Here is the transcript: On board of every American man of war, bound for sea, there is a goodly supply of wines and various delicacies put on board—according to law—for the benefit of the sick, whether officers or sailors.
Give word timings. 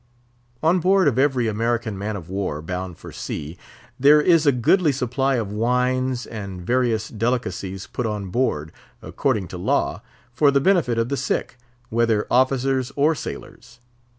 On 0.63 0.79
board 0.79 1.07
of 1.07 1.19
every 1.19 1.47
American 1.47 1.95
man 1.95 2.15
of 2.15 2.27
war, 2.27 2.59
bound 2.63 2.97
for 2.97 3.11
sea, 3.11 3.55
there 3.99 4.19
is 4.19 4.47
a 4.47 4.51
goodly 4.51 4.91
supply 4.91 5.35
of 5.35 5.51
wines 5.51 6.25
and 6.25 6.59
various 6.65 7.07
delicacies 7.09 7.85
put 7.85 8.07
on 8.07 8.29
board—according 8.29 9.47
to 9.49 9.59
law—for 9.59 10.49
the 10.49 10.59
benefit 10.59 10.97
of 10.97 11.09
the 11.09 11.17
sick, 11.17 11.55
whether 11.91 12.25
officers 12.31 12.91
or 12.95 13.13
sailors. 13.13 13.77